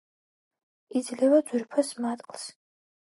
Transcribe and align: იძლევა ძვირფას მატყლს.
იძლევა 1.01 1.43
ძვირფას 1.51 1.93
მატყლს. 2.07 2.49